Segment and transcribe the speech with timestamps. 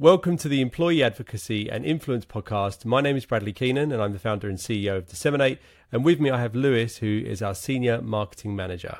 [0.00, 2.84] Welcome to the Employee Advocacy and Influence podcast.
[2.84, 5.58] My name is Bradley Keenan and I'm the founder and CEO of Disseminate.
[5.90, 8.98] And with me, I have Lewis, who is our Senior Marketing Manager.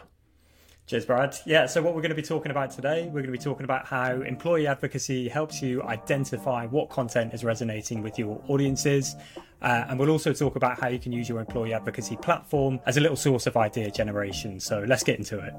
[0.88, 1.37] Cheers, Brad.
[1.46, 3.62] Yeah, so what we're going to be talking about today, we're going to be talking
[3.62, 9.15] about how employee advocacy helps you identify what content is resonating with your audiences.
[9.62, 12.96] Uh, and we'll also talk about how you can use your employee advocacy platform as
[12.96, 14.59] a little source of idea generation.
[14.59, 15.55] So let's get into it.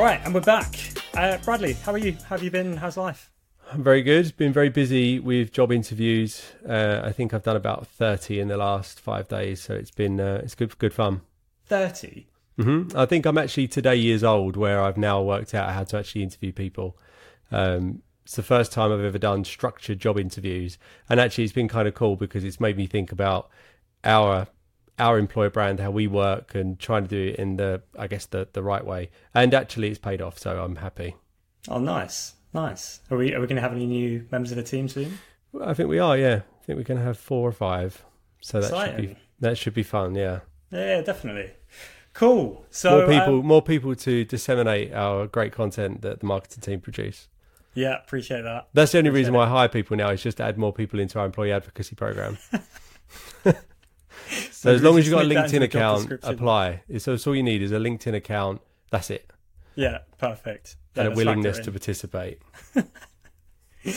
[0.00, 0.74] Right, and we're back.
[1.12, 2.12] Uh, Bradley, how are you?
[2.12, 2.78] How have you been?
[2.78, 3.30] How's life?
[3.70, 4.34] I'm very good.
[4.38, 6.52] Been very busy with job interviews.
[6.66, 10.18] Uh, I think I've done about 30 in the last five days, so it's been
[10.18, 11.20] uh, it's good good fun.
[11.66, 12.26] 30.
[12.58, 12.96] Mm-hmm.
[12.96, 16.22] I think I'm actually today years old, where I've now worked out how to actually
[16.22, 16.96] interview people.
[17.52, 20.78] Um, it's the first time I've ever done structured job interviews,
[21.10, 23.50] and actually, it's been kind of cool because it's made me think about
[24.02, 24.46] our
[24.98, 28.26] our employer brand, how we work, and trying to do it in the, I guess,
[28.26, 29.10] the the right way.
[29.34, 31.16] And actually, it's paid off, so I'm happy.
[31.68, 33.00] Oh, nice, nice.
[33.10, 35.18] Are we are we going to have any new members of the team soon?
[35.62, 36.16] I think we are.
[36.16, 38.04] Yeah, I think we're going to have four or five.
[38.40, 38.96] So that Exciting.
[38.96, 40.14] should be that should be fun.
[40.14, 40.40] Yeah.
[40.70, 41.50] Yeah, definitely.
[42.12, 42.64] Cool.
[42.70, 46.80] So more people, um, more people to disseminate our great content that the marketing team
[46.80, 47.28] produce.
[47.74, 48.68] Yeah, appreciate that.
[48.72, 50.72] That's the only appreciate reason why I hire people now is just to add more
[50.72, 52.38] people into our employee advocacy program.
[54.60, 56.82] so as long as you've got a LinkedIn account, apply.
[56.98, 58.60] So, so all you need is a LinkedIn account.
[58.90, 59.30] That's it.
[59.74, 60.76] Yeah, perfect.
[60.96, 62.40] And a willingness to participate.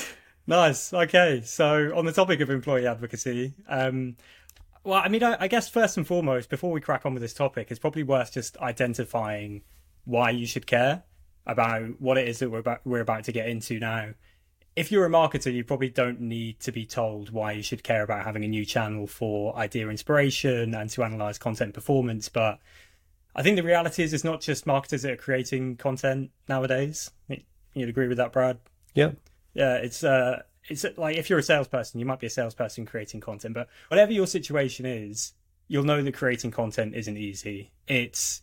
[0.47, 0.93] nice.
[0.93, 1.41] Okay.
[1.43, 4.15] So on the topic of employee advocacy, um,
[4.85, 7.33] well, I mean, I, I guess first and foremost, before we crack on with this
[7.33, 9.63] topic, it's probably worth just identifying
[10.05, 11.03] why you should care
[11.45, 14.13] about what it is that we're about, we're about to get into now
[14.75, 18.03] if you're a marketer, you probably don't need to be told why you should care
[18.03, 22.29] about having a new channel for idea inspiration and to analyze content performance.
[22.29, 22.59] But
[23.35, 27.11] I think the reality is, it's not just marketers that are creating content nowadays.
[27.73, 28.57] You'd agree with that, Brad?
[28.93, 29.11] Yeah.
[29.53, 29.75] Yeah.
[29.75, 33.53] It's uh, it's like if you're a salesperson, you might be a salesperson creating content,
[33.53, 35.33] but whatever your situation is,
[35.67, 37.71] you'll know that creating content isn't easy.
[37.87, 38.41] It's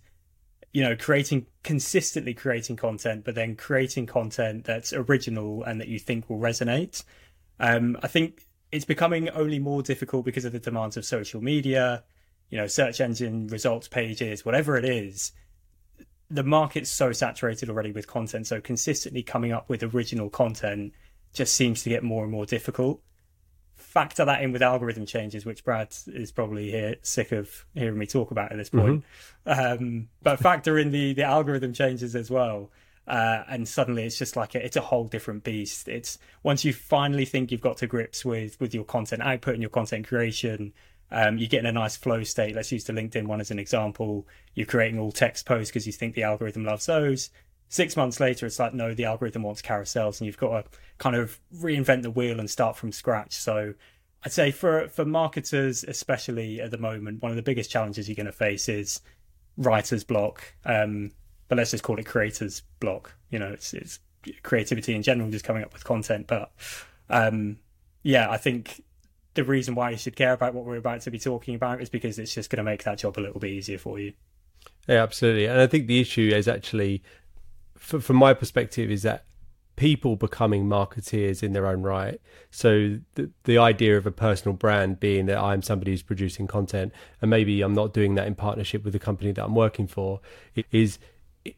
[0.72, 5.98] you know, creating consistently creating content, but then creating content that's original and that you
[5.98, 7.02] think will resonate.
[7.58, 12.04] Um, I think it's becoming only more difficult because of the demands of social media,
[12.50, 15.32] you know, search engine results pages, whatever it is.
[16.30, 20.92] The market's so saturated already with content, so consistently coming up with original content
[21.32, 23.02] just seems to get more and more difficult
[23.90, 28.06] factor that in with algorithm changes, which Brad is probably here sick of hearing me
[28.06, 29.04] talk about at this point.
[29.46, 29.82] Mm-hmm.
[29.82, 32.70] Um, but factor in the the algorithm changes as well.
[33.08, 35.88] Uh, and suddenly it's just like a, it's a whole different beast.
[35.88, 39.62] It's once you finally think you've got to grips with with your content output and
[39.62, 40.72] your content creation,
[41.10, 42.54] um, you get in a nice flow state.
[42.54, 44.28] Let's use the LinkedIn one as an example.
[44.54, 47.30] You're creating all text posts because you think the algorithm loves those.
[47.72, 51.14] Six months later, it's like, no, the algorithm wants carousels, and you've got to kind
[51.14, 53.32] of reinvent the wheel and start from scratch.
[53.32, 53.74] So
[54.24, 58.16] I'd say for for marketers, especially at the moment, one of the biggest challenges you're
[58.16, 59.00] going to face is
[59.56, 60.52] writer's block.
[60.64, 61.12] Um,
[61.48, 63.14] but let's just call it creators block.
[63.30, 64.00] You know, it's it's
[64.42, 66.26] creativity in general, just coming up with content.
[66.26, 66.50] But
[67.08, 67.58] um,
[68.02, 68.82] yeah, I think
[69.34, 71.88] the reason why you should care about what we're about to be talking about is
[71.88, 74.12] because it's just going to make that job a little bit easier for you.
[74.88, 75.46] Yeah, absolutely.
[75.46, 77.02] And I think the issue is actually
[77.80, 79.24] from my perspective is that
[79.76, 82.20] people becoming marketeers in their own right.
[82.50, 86.92] So the, the idea of a personal brand being that I'm somebody who's producing content
[87.22, 90.20] and maybe I'm not doing that in partnership with the company that I'm working for
[90.70, 90.98] is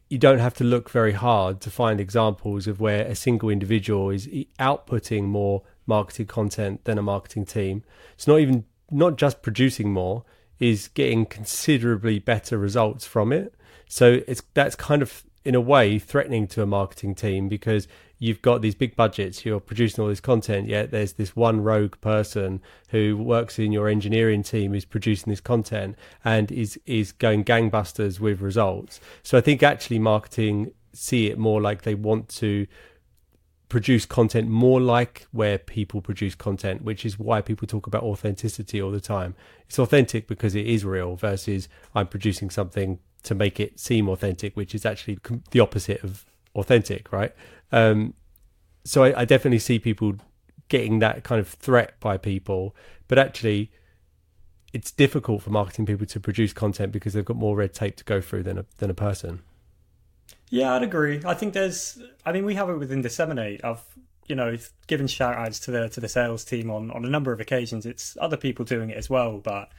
[0.09, 4.09] you don't have to look very hard to find examples of where a single individual
[4.09, 7.83] is outputting more marketing content than a marketing team.
[8.13, 10.23] It's not even not just producing more
[10.59, 13.53] is getting considerably better results from it.
[13.89, 17.87] So it's that's kind of in a way threatening to a marketing team because
[18.17, 21.99] you've got these big budgets, you're producing all this content, yet there's this one rogue
[21.99, 27.43] person who works in your engineering team who's producing this content and is is going
[27.43, 29.01] gangbusters with results.
[29.23, 32.67] So I think actually marketing see it more like they want to
[33.67, 38.79] produce content more like where people produce content, which is why people talk about authenticity
[38.79, 39.33] all the time.
[39.67, 44.55] It's authentic because it is real versus I'm producing something to make it seem authentic,
[44.55, 45.17] which is actually
[45.51, 46.25] the opposite of
[46.55, 47.33] authentic, right?
[47.71, 48.13] Um,
[48.83, 50.15] so I, I definitely see people
[50.67, 52.75] getting that kind of threat by people,
[53.07, 53.71] but actually,
[54.73, 58.03] it's difficult for marketing people to produce content because they've got more red tape to
[58.03, 59.41] go through than a than a person.
[60.49, 61.21] Yeah, I'd agree.
[61.25, 62.01] I think there's.
[62.25, 63.63] I mean, we have it within Disseminate.
[63.63, 63.83] I've
[64.27, 67.31] you know given shout outs to the to the sales team on on a number
[67.31, 67.85] of occasions.
[67.85, 69.69] It's other people doing it as well, but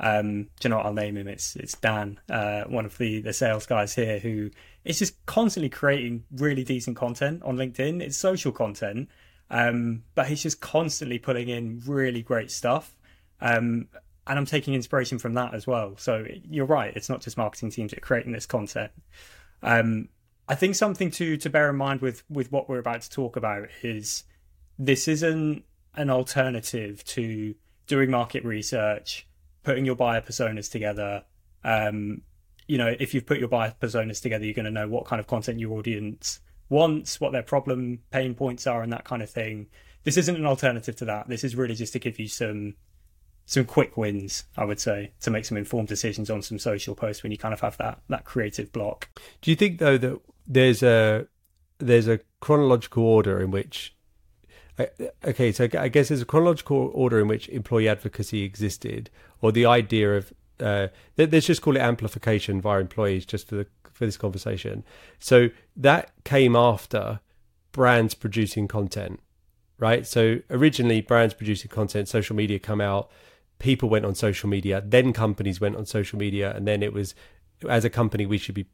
[0.00, 0.86] um, do you know what?
[0.86, 1.28] I'll name him.
[1.28, 4.50] It's it's Dan, uh, one of the the sales guys here, who
[4.84, 8.02] is just constantly creating really decent content on LinkedIn.
[8.02, 9.08] It's social content,
[9.50, 12.96] um, but he's just constantly putting in really great stuff.
[13.40, 13.88] Um,
[14.26, 15.94] and I'm taking inspiration from that as well.
[15.96, 18.90] So you're right; it's not just marketing teams that are creating this content.
[19.62, 20.08] Um,
[20.48, 23.36] I think something to to bear in mind with with what we're about to talk
[23.36, 24.24] about is
[24.76, 25.64] this isn't
[25.94, 27.54] an alternative to
[27.86, 29.28] doing market research
[29.64, 31.24] putting your buyer personas together.
[31.64, 32.22] Um,
[32.66, 35.20] you know, if you've put your buyer personas together, you're going to know what kind
[35.20, 39.30] of content your audience wants, what their problem pain points are, and that kind of
[39.30, 39.66] thing.
[40.04, 41.28] This isn't an alternative to that.
[41.28, 42.74] This is really just to give you some
[43.46, 47.22] some quick wins, I would say, to make some informed decisions on some social posts
[47.22, 49.08] when you kind of have that that creative block.
[49.40, 51.26] Do you think though that there's a
[51.78, 53.94] there's a chronological order in which
[55.24, 59.10] okay, so I guess there's a chronological order in which employee advocacy existed,
[59.40, 63.66] or the idea of uh, let's just call it amplification via employees, just for the
[63.92, 64.84] for this conversation.
[65.18, 67.20] So that came after
[67.72, 69.20] brands producing content,
[69.78, 70.06] right?
[70.06, 73.10] So originally, brands producing content, social media come out,
[73.58, 77.14] people went on social media, then companies went on social media, and then it was
[77.68, 78.66] as a company we should be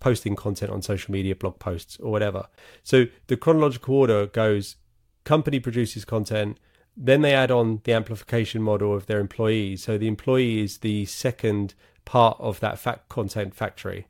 [0.00, 2.46] posting content on social media, blog posts, or whatever.
[2.82, 4.76] So the chronological order goes
[5.26, 6.58] company produces content,
[6.96, 9.82] then they add on the amplification model of their employees.
[9.82, 11.74] So the employee is the second
[12.06, 14.06] part of that fact content factory.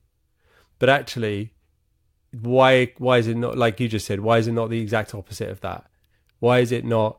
[0.79, 1.53] But actually,
[2.31, 4.21] why why is it not like you just said?
[4.21, 5.91] Why is it not the exact opposite of that?
[6.39, 7.19] Why is it not?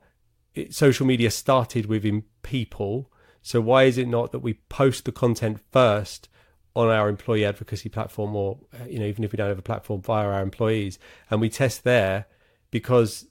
[0.53, 3.11] It, social media started within people,
[3.41, 6.29] so why is it not that we post the content first
[6.75, 10.01] on our employee advocacy platform, or you know, even if we don't have a platform
[10.01, 10.99] via our employees,
[11.29, 12.27] and we test there
[12.69, 13.25] because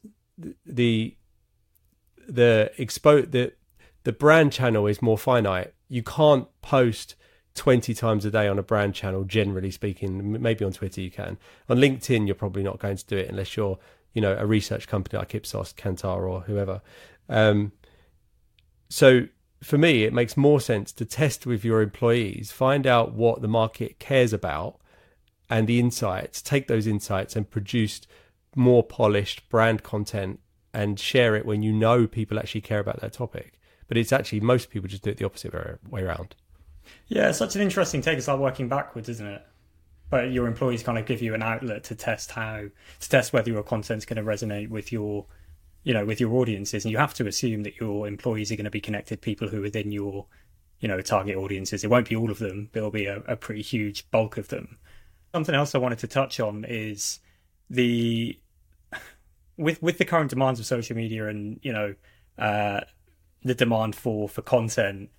[0.64, 1.16] the
[2.28, 3.52] the expo the
[4.04, 5.74] the brand channel is more finite.
[5.88, 7.16] You can't post
[7.54, 10.40] 20 times a day on a brand channel generally speaking.
[10.40, 11.38] Maybe on twitter you can.
[11.68, 13.78] On linkedin you're probably not going to do it unless you're
[14.12, 16.82] you know a research company like ipsos kantar or whoever.
[17.28, 17.72] Um,
[18.88, 19.26] so
[19.62, 23.48] for me it makes more sense to test with your employees find out what the
[23.48, 24.78] market cares about
[25.48, 28.02] and the insights take those insights and produce
[28.56, 30.40] more polished brand content
[30.74, 33.60] and share it when you know people actually care about that topic.
[33.88, 35.54] But it's actually most people just do it the opposite
[35.88, 36.34] way around.
[37.08, 38.18] Yeah, such an interesting take.
[38.18, 39.46] It's like working backwards, isn't it?
[40.10, 42.64] But your employees kind of give you an outlet to test how
[43.00, 45.26] to test whether your content's going to resonate with your,
[45.82, 48.64] you know, with your audiences, and you have to assume that your employees are going
[48.64, 50.26] to be connected people who are within your,
[50.80, 51.82] you know, target audiences.
[51.82, 54.48] It won't be all of them, but it'll be a, a pretty huge bulk of
[54.48, 54.78] them.
[55.32, 57.18] Something else I wanted to touch on is
[57.68, 58.38] the
[59.56, 61.94] with with the current demands of social media and you know
[62.38, 62.80] uh,
[63.42, 65.10] the demand for for content,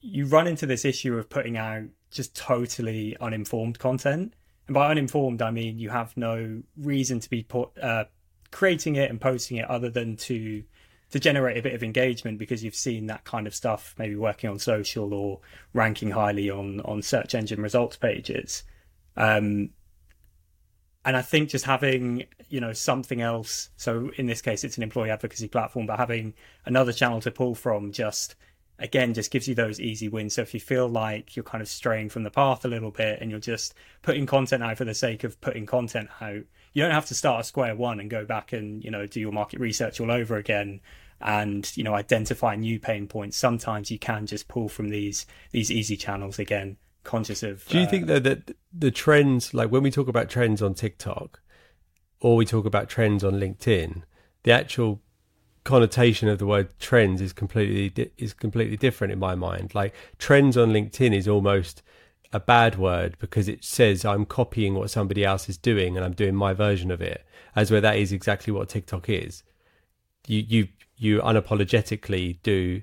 [0.00, 4.34] you run into this issue of putting out just totally uninformed content.
[4.66, 8.04] And by uninformed, I mean you have no reason to be put, uh,
[8.50, 10.62] creating it and posting it other than to
[11.10, 14.50] to generate a bit of engagement because you've seen that kind of stuff maybe working
[14.50, 15.40] on social or
[15.72, 18.64] ranking highly on on search engine results pages.
[19.16, 19.70] Um,
[21.06, 23.70] and I think just having you know something else.
[23.76, 26.34] So in this case, it's an employee advocacy platform, but having
[26.66, 28.34] another channel to pull from just
[28.78, 30.34] again just gives you those easy wins.
[30.34, 33.20] So if you feel like you're kind of straying from the path a little bit
[33.22, 33.72] and you're just
[34.02, 37.38] putting content out for the sake of putting content out, you don't have to start
[37.38, 40.36] at square one and go back and you know do your market research all over
[40.36, 40.80] again
[41.20, 43.36] and you know identify new pain points.
[43.36, 47.66] Sometimes you can just pull from these these easy channels again conscious of.
[47.68, 50.74] Do you uh, think that, that the trends, like when we talk about trends on
[50.74, 51.40] TikTok,
[52.20, 54.02] or we talk about trends on LinkedIn,
[54.42, 55.00] the actual
[55.64, 59.74] connotation of the word trends is completely is completely different in my mind.
[59.74, 61.82] Like trends on LinkedIn is almost
[62.32, 66.12] a bad word because it says I'm copying what somebody else is doing and I'm
[66.12, 67.24] doing my version of it.
[67.54, 69.42] As where that is exactly what TikTok is.
[70.26, 72.82] You you you unapologetically do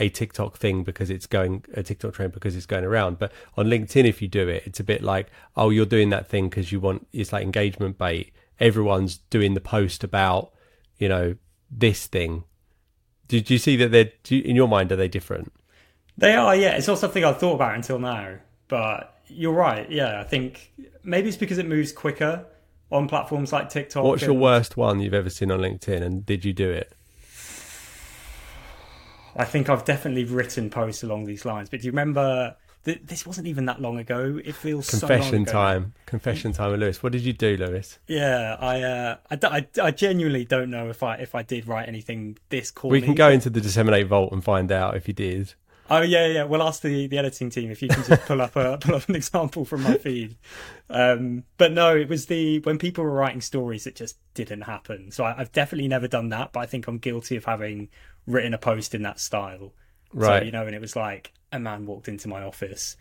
[0.00, 3.18] a TikTok thing because it's going a TikTok trend because it's going around.
[3.18, 6.26] But on LinkedIn, if you do it, it's a bit like, oh, you're doing that
[6.26, 8.32] thing because you want it's like engagement bait.
[8.58, 10.52] Everyone's doing the post about
[10.98, 11.36] you know
[11.70, 12.44] this thing.
[13.28, 14.90] Did you see that they're you, in your mind?
[14.90, 15.52] Are they different?
[16.16, 16.56] They are.
[16.56, 18.38] Yeah, it's not something I've thought about until now.
[18.68, 19.88] But you're right.
[19.90, 20.72] Yeah, I think
[21.04, 22.46] maybe it's because it moves quicker
[22.90, 24.04] on platforms like TikTok.
[24.04, 24.32] What's and...
[24.32, 26.94] your worst one you've ever seen on LinkedIn, and did you do it?
[29.36, 31.68] I think I've definitely written posts along these lines.
[31.68, 34.40] But do you remember th- this wasn't even that long ago.
[34.44, 35.94] It feels Confession so time.
[36.06, 37.02] Confession time with Lewis.
[37.02, 37.98] What did you do, Lewis?
[38.06, 41.88] Yeah, I, uh, I, I, I, genuinely don't know if I if I did write
[41.88, 43.00] anything this corny.
[43.00, 45.54] We can go into the disseminate vault and find out if you did.
[45.92, 46.44] Oh yeah, yeah.
[46.44, 49.08] We'll ask the, the editing team if you can just pull up a pull up
[49.08, 50.36] an example from my feed.
[50.88, 55.10] Um, but no, it was the when people were writing stories that just didn't happen.
[55.10, 57.88] So I, have definitely never done that, but I think I'm guilty of having
[58.26, 59.72] written a post in that style.
[60.12, 60.40] Right.
[60.40, 62.96] So, you know, and it was like a man walked into my office.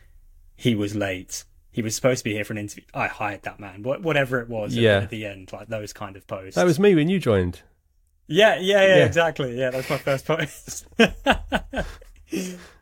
[0.55, 1.43] He was late.
[1.71, 2.83] He was supposed to be here for an interview.
[2.93, 3.83] I hired that man.
[3.83, 4.75] Whatever it was.
[4.75, 4.97] Yeah.
[4.97, 6.55] At the end, like those kind of posts.
[6.55, 7.61] That was me when you joined.
[8.27, 9.05] Yeah, yeah, yeah, yeah.
[9.05, 9.57] exactly.
[9.57, 10.85] Yeah, that's my first post.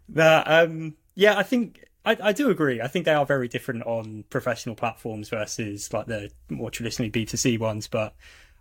[0.09, 2.81] that, um, yeah, I think I, I do agree.
[2.81, 7.25] I think they are very different on professional platforms versus like the more traditionally B
[7.25, 7.87] two C ones.
[7.87, 8.13] But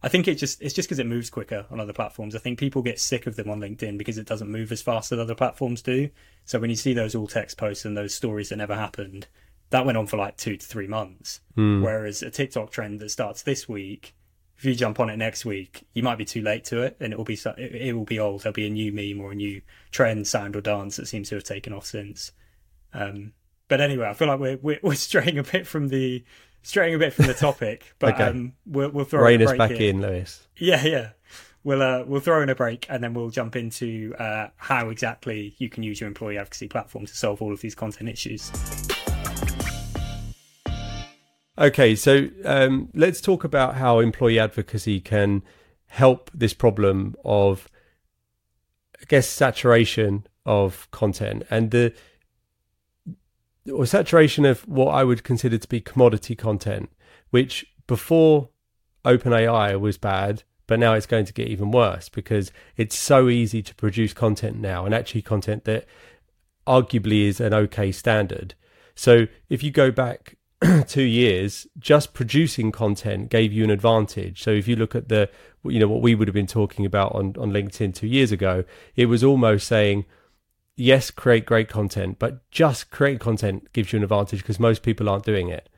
[0.02, 2.36] I think it just it's just because it moves quicker on other platforms.
[2.36, 5.10] I think people get sick of them on LinkedIn because it doesn't move as fast
[5.12, 6.10] as other platforms do.
[6.44, 9.26] So when you see those all text posts and those stories that never happened,
[9.70, 11.40] that went on for like two to three months.
[11.56, 11.82] Mm.
[11.82, 14.14] Whereas a TikTok trend that starts this week,
[14.58, 17.12] if you jump on it next week, you might be too late to it, and
[17.12, 18.42] it will be it will be old.
[18.42, 19.60] There'll be a new meme or a new
[19.90, 22.32] trend, sound or dance that seems to have taken off since.
[22.94, 23.32] Um,
[23.68, 26.24] but anyway, I feel like we're, we're we're straying a bit from the
[26.66, 28.24] straying a bit from the topic, but okay.
[28.24, 30.46] um, we'll, we'll throw Rein us back in, Lewis.
[30.56, 31.10] Yeah, yeah.
[31.62, 35.54] We'll uh, we'll throw in a break and then we'll jump into uh, how exactly
[35.58, 38.52] you can use your employee advocacy platform to solve all of these content issues.
[41.58, 45.42] Okay, so um, let's talk about how employee advocacy can
[45.86, 47.68] help this problem of,
[49.00, 51.94] I guess, saturation of content and the
[53.72, 56.90] or saturation of what I would consider to be commodity content,
[57.30, 58.50] which before
[59.04, 63.62] OpenAI was bad, but now it's going to get even worse because it's so easy
[63.62, 65.86] to produce content now, and actually content that
[66.66, 68.54] arguably is an okay standard.
[68.94, 70.36] So if you go back
[70.88, 74.42] two years, just producing content gave you an advantage.
[74.42, 75.28] So if you look at the,
[75.64, 78.64] you know, what we would have been talking about on, on LinkedIn two years ago,
[78.96, 80.06] it was almost saying,
[80.76, 85.08] yes, create great content, but just create content gives you an advantage because most people
[85.08, 85.68] aren't doing it.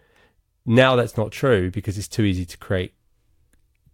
[0.66, 2.92] Now that's not true because it's too easy to create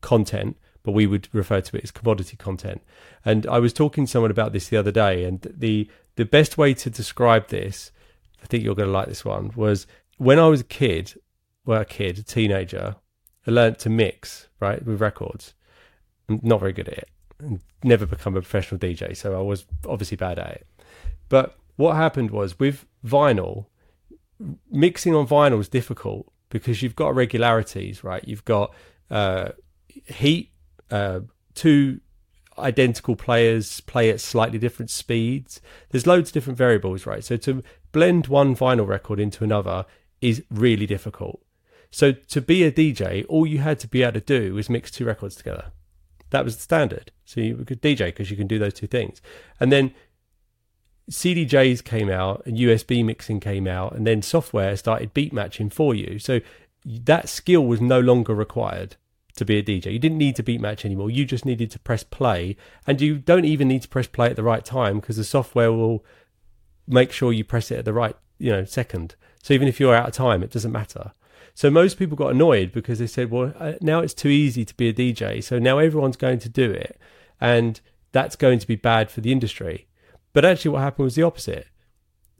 [0.00, 2.82] content, but we would refer to it as commodity content.
[3.24, 6.56] And I was talking to someone about this the other day, and the the best
[6.56, 7.90] way to describe this,
[8.42, 11.14] I think you're going to like this one, was when I was a kid,
[11.64, 12.96] well, a kid, a teenager,
[13.46, 15.54] I learned to mix right with records.
[16.28, 17.08] I'm not very good at it.
[17.82, 20.66] Never become a professional DJ, so I was obviously bad at it.
[21.28, 23.66] But what happened was with vinyl,
[24.70, 28.26] mixing on vinyl is difficult because you've got irregularities, right?
[28.26, 28.72] You've got
[29.10, 29.50] uh,
[30.06, 30.52] heat,
[30.90, 31.20] uh,
[31.54, 32.00] two
[32.58, 35.60] identical players play at slightly different speeds.
[35.90, 37.24] There's loads of different variables, right?
[37.24, 37.62] So to
[37.92, 39.86] blend one vinyl record into another
[40.20, 41.40] is really difficult.
[41.90, 44.90] So to be a DJ, all you had to be able to do was mix
[44.90, 45.72] two records together.
[46.30, 47.12] That was the standard.
[47.24, 49.20] So you could DJ because you can do those two things.
[49.60, 49.94] And then
[51.10, 55.94] CDJs came out and USB mixing came out, and then software started beat matching for
[55.94, 56.18] you.
[56.18, 56.40] So
[56.84, 58.96] that skill was no longer required
[59.36, 59.92] to be a DJ.
[59.92, 61.10] You didn't need to beat match anymore.
[61.10, 62.56] You just needed to press play,
[62.86, 65.72] and you don't even need to press play at the right time because the software
[65.72, 66.04] will
[66.86, 69.16] make sure you press it at the right you know second.
[69.42, 71.12] So even if you're out of time, it doesn't matter.
[71.54, 74.74] So most people got annoyed because they said, "Well, uh, now it's too easy to
[74.74, 76.98] be a DJ, so now everyone's going to do it,
[77.40, 77.80] and
[78.12, 79.86] that's going to be bad for the industry."
[80.34, 81.68] But actually, what happened was the opposite.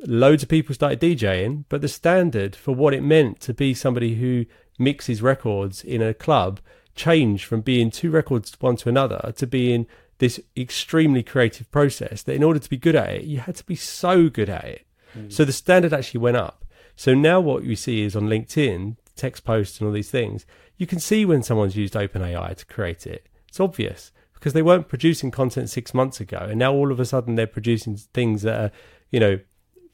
[0.00, 4.16] Loads of people started DJing, but the standard for what it meant to be somebody
[4.16, 4.44] who
[4.78, 6.60] mixes records in a club
[6.94, 9.86] changed from being two records one to another to being
[10.18, 13.64] this extremely creative process that in order to be good at it, you had to
[13.64, 14.86] be so good at it.
[15.16, 15.32] Mm.
[15.32, 16.64] So the standard actually went up.
[16.96, 20.46] So now what we see is on LinkedIn, text posts and all these things,
[20.76, 23.26] you can see when someone's used OpenAI to create it.
[23.48, 24.12] It's obvious
[24.44, 27.46] because they weren't producing content six months ago, and now all of a sudden they're
[27.46, 28.70] producing things that are,
[29.10, 29.40] you know,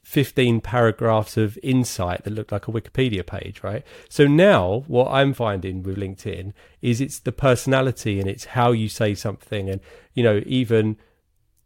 [0.02, 3.84] 15 paragraphs of insight that look like a Wikipedia page, right?
[4.08, 6.52] So now what I'm finding with LinkedIn
[6.82, 9.70] is it's the personality and it's how you say something.
[9.70, 9.80] And,
[10.14, 10.96] you know, even,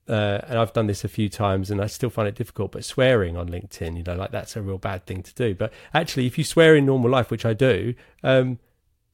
[0.07, 2.85] uh, and I've done this a few times and I still find it difficult, but
[2.85, 5.55] swearing on LinkedIn, you know, like that's a real bad thing to do.
[5.55, 8.59] But actually, if you swear in normal life, which I do, um,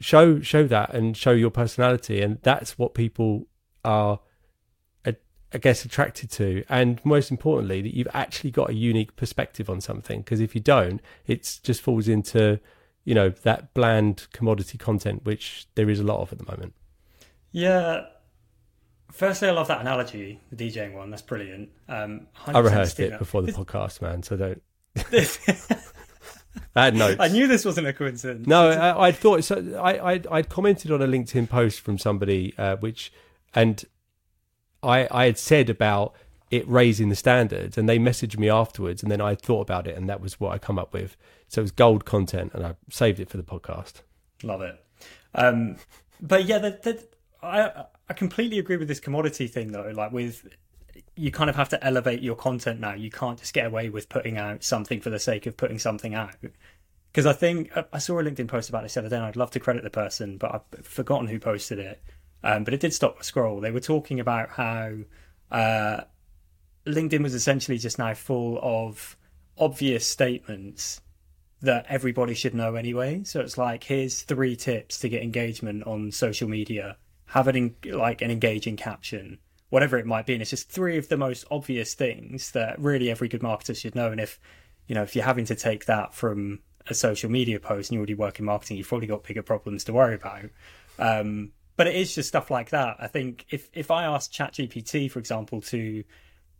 [0.01, 2.21] show, show that and show your personality.
[2.21, 3.47] And that's what people
[3.85, 4.21] are,
[5.53, 9.81] I guess, attracted to, and most importantly, that you've actually got a unique perspective on
[9.81, 10.21] something.
[10.21, 12.61] Because if you don't, it just falls into,
[13.05, 16.75] you know, that bland commodity content, which there is a lot of at the moment.
[17.51, 18.05] Yeah.
[19.11, 21.11] Firstly, I love that analogy, the DJing one.
[21.11, 21.71] That's brilliant.
[21.89, 24.23] Um, I rehearsed it before the podcast, man.
[24.23, 24.63] So don't.
[26.77, 27.17] I had notes.
[27.19, 28.47] I knew this wasn't a coincidence.
[28.47, 29.81] No, I, I thought so.
[29.83, 33.13] I, I I'd commented on a LinkedIn post from somebody, uh, which,
[33.55, 33.85] and
[34.83, 36.15] I I had said about
[36.51, 39.97] it raising the standards, and they messaged me afterwards, and then I thought about it,
[39.97, 41.17] and that was what I come up with.
[41.49, 44.03] So it was gold content, and I saved it for the podcast.
[44.43, 44.85] Love it.
[45.35, 45.77] Um,
[46.21, 47.05] but yeah, the, the,
[47.43, 49.93] I I completely agree with this commodity thing though.
[49.95, 50.49] Like with
[51.17, 52.95] you kind of have to elevate your content now.
[52.95, 56.15] You can't just get away with putting out something for the sake of putting something
[56.15, 56.35] out.
[57.13, 59.37] Because I think I saw a LinkedIn post about this the other day, and I'd
[59.37, 62.03] love to credit the person, but I've forgotten who posted it.
[62.43, 63.61] Um, but it did stop the scroll.
[63.61, 64.93] They were talking about how
[65.51, 66.03] uh,
[66.87, 69.17] LinkedIn was essentially just now full of
[69.59, 71.01] obvious statements
[71.63, 73.23] that everybody should know anyway.
[73.25, 76.97] So it's like, here's three tips to get engagement on social media.
[77.27, 80.33] Have an like an engaging caption, whatever it might be.
[80.33, 83.95] And it's just three of the most obvious things that really every good marketer should
[83.95, 84.11] know.
[84.11, 84.41] And if
[84.89, 88.01] you know if you're having to take that from a social media post and you
[88.01, 90.47] already work in marketing, you've probably got bigger problems to worry about.
[90.99, 92.97] Um, but it is just stuff like that.
[92.99, 96.05] I think if if I asked ChatGPT, for example, to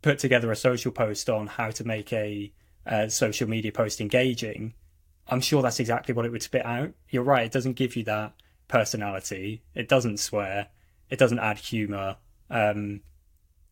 [0.01, 2.51] put together a social post on how to make a,
[2.87, 4.73] a social media post engaging,
[5.27, 6.93] I'm sure that's exactly what it would spit out.
[7.09, 8.33] You're right; it doesn't give you that
[8.67, 9.61] personality.
[9.75, 10.69] It doesn't swear.
[11.11, 12.17] It doesn't add humor.
[12.49, 13.01] Um,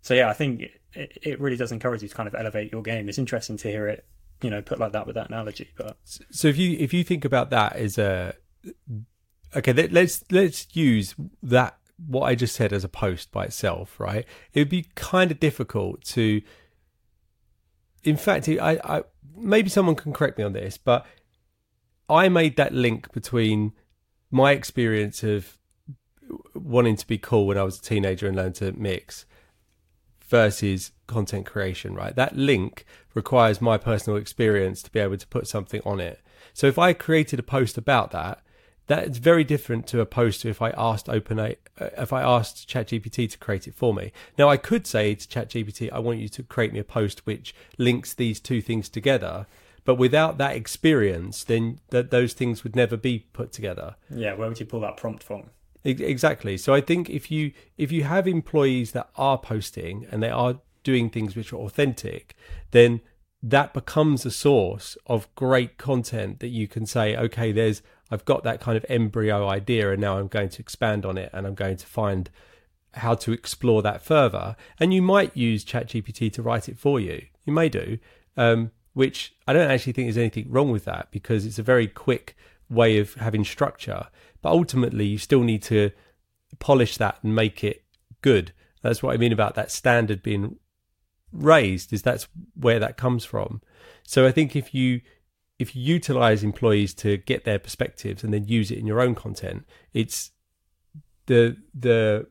[0.04, 0.62] so yeah, I think
[0.94, 3.10] it, it really does encourage you to kind of elevate your game.
[3.10, 4.06] It's interesting to hear it,
[4.44, 5.72] you know, put like that with that analogy.
[5.76, 8.36] But so if you if you think about that as a
[9.56, 11.78] okay, let, let's let's use that
[12.08, 14.26] what I just said as a post by itself, right?
[14.54, 16.42] It would be kind of difficult to.
[18.04, 19.04] In fact, I, I
[19.36, 21.06] maybe someone can correct me on this, but
[22.10, 23.74] I made that link between
[24.32, 25.58] my experience of
[26.54, 29.26] wanting to be cool when I was a teenager and learn to mix
[30.28, 32.16] versus content creation, right?
[32.16, 36.22] That link requires my personal experience to be able to put something on it.
[36.54, 38.42] So if I created a post about that,
[38.90, 43.30] that's very different to a post if I asked OpenAI, uh, if I asked ChatGPT
[43.30, 44.12] to create it for me.
[44.36, 47.54] Now I could say to ChatGPT, I want you to create me a post which
[47.78, 49.46] links these two things together.
[49.86, 53.96] But without that experience, then that those things would never be put together.
[54.10, 55.52] Yeah, where would you pull that prompt from?
[55.84, 56.58] Exactly.
[56.58, 60.60] So I think if you if you have employees that are posting and they are
[60.84, 62.36] doing things which are authentic,
[62.72, 63.02] then
[63.42, 68.44] that becomes a source of great content that you can say, okay, there's I've got
[68.44, 71.56] that kind of embryo idea and now I'm going to expand on it and I'm
[71.56, 72.30] going to find
[72.96, 74.56] how to explore that further.
[74.80, 77.26] And you might use ChatGPT to write it for you.
[77.46, 78.00] You may do,
[78.36, 81.88] um, which I don't actually think there's anything wrong with that because it's a very
[81.88, 82.36] quick
[82.70, 84.08] way of having structure.
[84.42, 85.92] But ultimately, you still need to
[86.60, 87.84] polish that and make it
[88.22, 88.54] good.
[88.82, 90.58] That's what I mean about that standard being
[91.32, 91.94] raised.
[91.94, 93.62] Is that's where that comes from.
[94.04, 95.02] So I think if you
[95.60, 99.14] if you utilize employees to get their perspectives and then use it in your own
[99.14, 100.32] content, it's
[101.26, 102.28] the the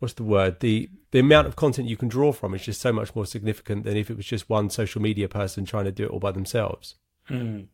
[0.00, 2.92] what's the word the the amount of content you can draw from is just so
[2.92, 6.04] much more significant than if it was just one social media person trying to do
[6.04, 6.96] it all by themselves.
[7.28, 7.66] Mm.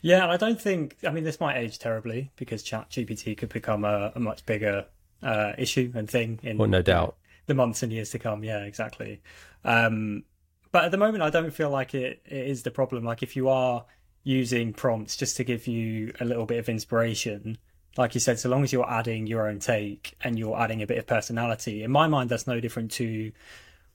[0.00, 0.96] Yeah, I don't think.
[1.06, 4.86] I mean, this might age terribly because Chat GPT could become a, a much bigger
[5.22, 8.44] uh, issue and thing in well, no doubt the months and years to come.
[8.44, 9.20] Yeah, exactly.
[9.64, 10.24] Um,
[10.72, 13.04] but at the moment, I don't feel like it, it is the problem.
[13.04, 13.84] Like if you are
[14.24, 17.58] using prompts just to give you a little bit of inspiration,
[17.96, 20.86] like you said, so long as you're adding your own take and you're adding a
[20.86, 23.30] bit of personality, in my mind, that's no different to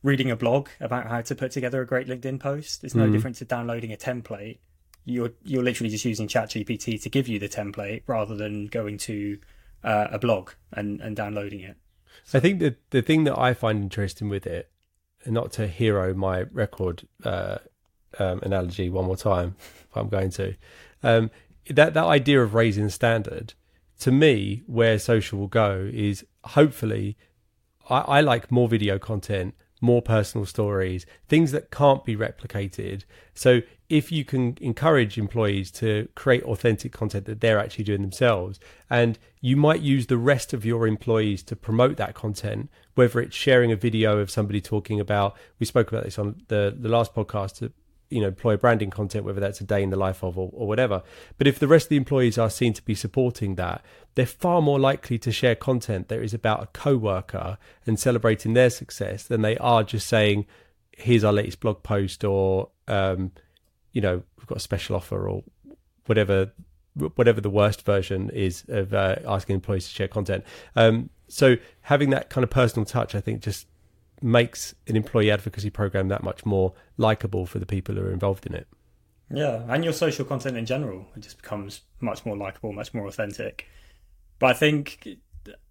[0.04, 2.84] reading a blog about how to put together a great LinkedIn post.
[2.84, 3.14] It's no mm-hmm.
[3.14, 4.60] different to downloading a template
[5.08, 9.40] you're you're literally just using ChatGPT to give you the template rather than going to
[9.84, 11.78] uh, a blog and, and downloading it.
[12.26, 12.38] So.
[12.38, 14.70] I think the the thing that I find interesting with it,
[15.26, 17.58] not to hero my record uh,
[18.20, 20.56] um, analogy one more time, if I'm going to,
[21.04, 21.32] um,
[21.70, 23.54] that that idea of raising the standard,
[24.00, 27.18] to me, where social will go is hopefully,
[27.90, 33.04] I, I like more video content, more personal stories, things that can't be replicated.
[33.34, 38.60] So if you can encourage employees to create authentic content that they're actually doing themselves,
[38.90, 43.36] and you might use the rest of your employees to promote that content, whether it's
[43.36, 47.14] sharing a video of somebody talking about, we spoke about this on the, the last
[47.14, 47.72] podcast,
[48.10, 50.68] you know employer branding content whether that's a day in the life of or, or,
[50.68, 51.04] whatever.
[51.38, 53.84] But if the rest of the employees are seen to be supporting that
[54.16, 58.70] they're far more likely to share content that is about a co-worker and celebrating their
[58.70, 60.46] success than they are just saying
[60.92, 63.32] here's our latest blog post or um,
[63.92, 65.44] you know we've got a special offer or
[66.06, 66.52] whatever
[67.16, 70.44] whatever the worst version is of uh, asking employees to share content.
[70.76, 73.68] Um, so having that kind of personal touch i think just
[74.22, 78.46] makes an employee advocacy program that much more likable for the people who are involved
[78.46, 78.68] in it.
[79.30, 83.08] Yeah, and your social content in general, it just becomes much more likable, much more
[83.08, 83.68] authentic.
[84.40, 85.08] But I think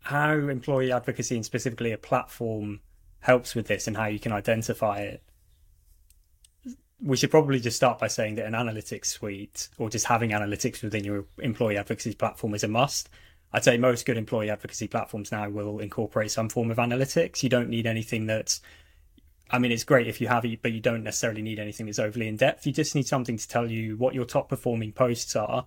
[0.00, 2.80] how employee advocacy and specifically a platform
[3.20, 5.22] helps with this and how you can identify it.
[7.02, 10.82] We should probably just start by saying that an analytics suite or just having analytics
[10.82, 13.09] within your employee advocacy platform is a must.
[13.52, 17.42] I'd say most good employee advocacy platforms now will incorporate some form of analytics.
[17.42, 18.61] You don't need anything that's
[19.50, 22.00] I mean, it's great if you have it, but you don't necessarily need anything that's
[22.00, 22.66] overly in depth.
[22.66, 25.66] You just need something to tell you what your top performing posts are,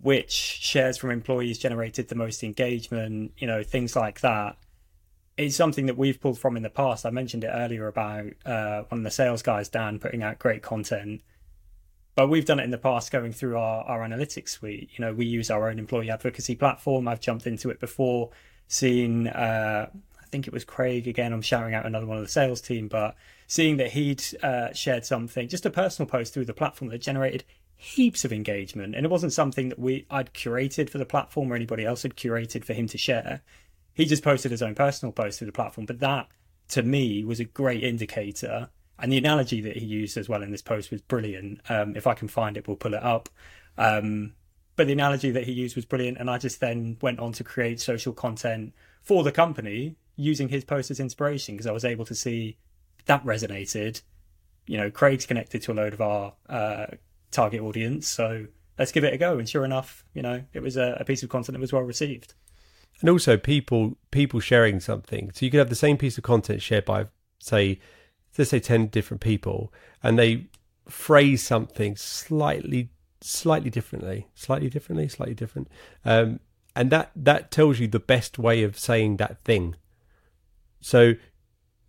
[0.00, 4.56] which shares from employees generated the most engagement, you know, things like that.
[5.36, 7.04] It's something that we've pulled from in the past.
[7.04, 10.62] I mentioned it earlier about uh, one of the sales guys, Dan, putting out great
[10.62, 11.20] content.
[12.14, 14.90] But we've done it in the past going through our, our analytics suite.
[14.92, 17.08] You know, we use our own employee advocacy platform.
[17.08, 18.30] I've jumped into it before,
[18.68, 19.88] seen uh,
[20.20, 21.32] I think it was Craig again.
[21.32, 25.04] I'm shouting out another one of the sales team, but seeing that he'd uh, shared
[25.04, 27.44] something, just a personal post through the platform that generated
[27.76, 31.56] heaps of engagement, and it wasn't something that we I'd curated for the platform or
[31.56, 33.42] anybody else had curated for him to share.
[33.92, 36.28] He just posted his own personal post through the platform, but that
[36.68, 38.70] to me was a great indicator.
[38.98, 41.60] And the analogy that he used as well in this post was brilliant.
[41.68, 43.28] Um, if I can find it, we'll pull it up.
[43.76, 44.34] Um,
[44.76, 47.44] but the analogy that he used was brilliant, and I just then went on to
[47.44, 52.04] create social content for the company using his post as inspiration because I was able
[52.06, 52.56] to see
[53.06, 54.02] that resonated.
[54.66, 56.86] You know, Craig's connected to a load of our uh,
[57.30, 58.46] target audience, so
[58.78, 59.38] let's give it a go.
[59.38, 61.82] And sure enough, you know, it was a, a piece of content that was well
[61.82, 62.34] received.
[63.00, 65.30] And also, people people sharing something.
[65.34, 67.06] So you could have the same piece of content shared by,
[67.38, 67.80] say,
[68.36, 70.46] let's say ten different people, and they
[70.88, 75.68] phrase something slightly slightly differently, slightly differently, slightly different.
[76.04, 76.40] Um,
[76.76, 79.76] and that that tells you the best way of saying that thing
[80.84, 81.14] so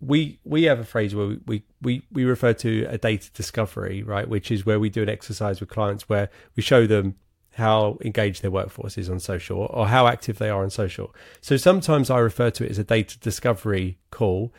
[0.00, 4.26] we we have a phrase where we, we, we refer to a data discovery, right,
[4.26, 7.16] which is where we do an exercise with clients where we show them
[7.52, 11.14] how engaged their workforce is on social or how active they are on social.
[11.42, 14.54] So sometimes I refer to it as a data discovery call,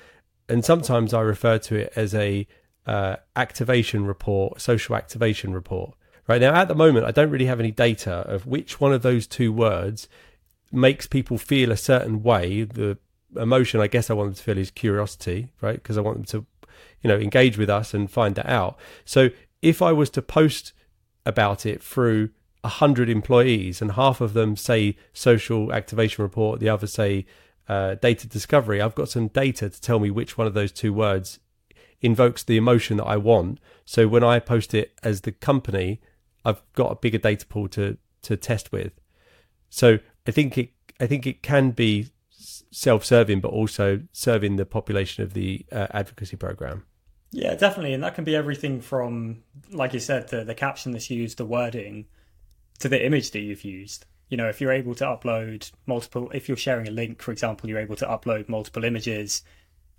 [0.50, 2.48] and sometimes I refer to it as a
[2.86, 5.94] uh, activation report, social activation report.
[6.28, 9.02] Right now, at the moment, I don't really have any data of which one of
[9.02, 10.08] those two words
[10.72, 12.64] makes people feel a certain way.
[12.64, 12.98] The
[13.36, 15.76] emotion I guess I want them to feel is curiosity, right?
[15.76, 16.46] Because I want them to,
[17.02, 18.78] you know, engage with us and find that out.
[19.06, 19.30] So
[19.62, 20.74] if I was to post
[21.26, 22.30] about it through
[22.64, 27.26] a hundred employees and half of them say social activation report, the other say
[27.67, 30.93] uh, data discovery, I've got some data to tell me which one of those two
[30.93, 31.39] words
[32.01, 33.60] invokes the emotion that I want.
[33.86, 35.99] So when I post it as the company,
[36.45, 38.93] I've got a bigger data pool to to test with.
[39.69, 42.10] So I think it I think it can be
[42.71, 46.86] self-serving, but also serving the population of the uh, advocacy program.
[47.32, 51.10] Yeah, definitely, and that can be everything from, like you said, the the caption that's
[51.10, 52.06] used, the wording,
[52.80, 54.06] to the image that you've used.
[54.30, 57.70] You know, if you're able to upload multiple, if you're sharing a link, for example,
[57.70, 59.44] you're able to upload multiple images.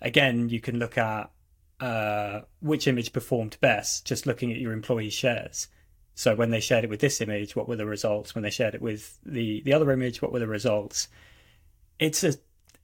[0.01, 1.31] Again, you can look at
[1.81, 5.69] uh, which image performed best, just looking at your employee shares.
[6.15, 8.35] So when they shared it with this image, what were the results?
[8.35, 11.09] When they shared it with the the other image, what were the results?
[11.99, 12.35] It's a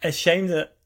[0.03, 0.77] a shame that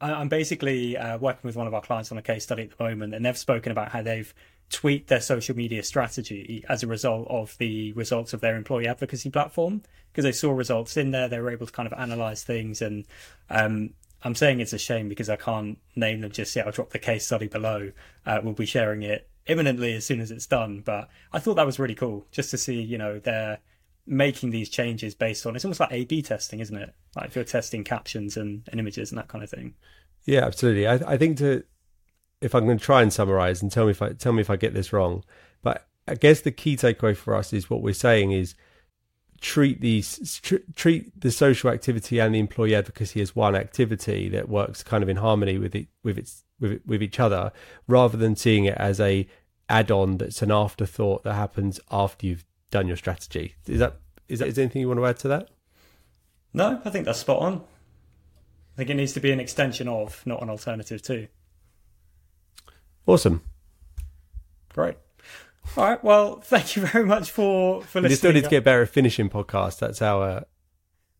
[0.00, 2.84] I'm basically uh, working with one of our clients on a case study at the
[2.84, 4.32] moment, and they've spoken about how they've
[4.70, 9.30] tweaked their social media strategy as a result of the results of their employee advocacy
[9.30, 11.28] platform because they saw results in there.
[11.28, 13.04] They were able to kind of analyze things, and
[13.48, 13.90] um,
[14.22, 16.66] I'm saying it's a shame because I can't name them just yet.
[16.66, 17.92] I'll drop the case study below.
[18.24, 20.82] Uh, we'll be sharing it imminently as soon as it's done.
[20.84, 23.60] But I thought that was really cool just to see, you know, their
[24.04, 26.94] making these changes based on it's almost like A B testing, isn't it?
[27.14, 29.74] Like if you're testing captions and, and images and that kind of thing.
[30.24, 30.86] Yeah, absolutely.
[30.86, 31.62] I, I think to
[32.40, 34.50] if I'm going to try and summarize and tell me if I tell me if
[34.50, 35.24] I get this wrong,
[35.62, 38.54] but I guess the key takeaway for us is what we're saying is
[39.40, 44.48] treat these tr- treat the social activity and the employee advocacy as one activity that
[44.48, 47.52] works kind of in harmony with it with its with it, with each other
[47.86, 49.28] rather than seeing it as a
[49.68, 53.54] add-on that's an afterthought that happens after you've done your strategy.
[53.66, 53.96] Is that
[54.28, 55.48] is that is anything you want to add to that?
[56.52, 57.64] No, I think that's spot on.
[58.74, 61.28] I think it needs to be an extension of, not an alternative to.
[63.06, 63.42] Awesome.
[64.72, 64.96] Great.
[65.76, 66.02] All right.
[66.02, 68.10] Well, thank you very much for for listening.
[68.10, 69.78] You still need to get better at finishing podcasts.
[69.78, 70.44] That's our.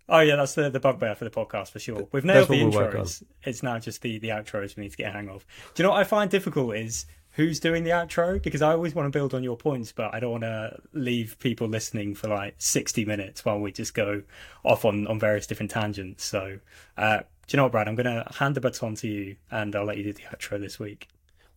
[0.08, 2.06] Oh yeah, that's the the bugbear for the podcast for sure.
[2.12, 3.22] We've nailed the intros.
[3.42, 5.44] It's now just the the outros we need to get a hang of.
[5.74, 8.94] Do you know what I find difficult is who's doing the outro because I always
[8.94, 12.28] want to build on your points, but I don't want to leave people listening for
[12.28, 14.22] like 60 minutes while we just go
[14.64, 16.24] off on, on various different tangents.
[16.24, 16.60] So,
[16.96, 17.88] uh, do you know what, Brad?
[17.88, 20.58] I'm going to hand the baton to you and I'll let you do the outro
[20.58, 21.08] this week.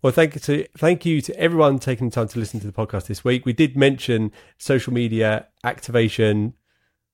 [0.02, 2.74] Well, thank you to thank you to everyone taking the time to listen to the
[2.74, 3.46] podcast this week.
[3.46, 6.54] We did mention social media activation.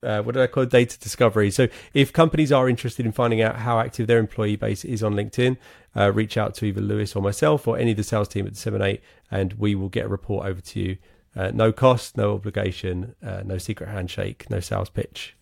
[0.04, 0.70] Uh, what did I call it?
[0.70, 1.50] Data discovery.
[1.50, 5.16] So, if companies are interested in finding out how active their employee base is on
[5.16, 5.58] LinkedIn,
[5.96, 8.82] uh, reach out to either Lewis or myself or any of the sales team at
[8.82, 10.98] Eight, and we will get a report over to you.
[11.36, 15.36] Uh, no cost, no obligation, uh, no secret handshake, no sales pitch.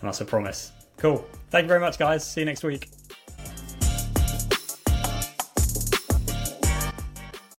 [0.00, 0.72] And that's a promise.
[0.96, 1.24] Cool.
[1.50, 2.28] Thank you very much, guys.
[2.28, 2.88] See you next week.